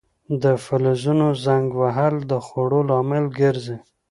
[0.43, 3.77] د فلزونو زنګ وهل د خوړلو لامل ګرځي.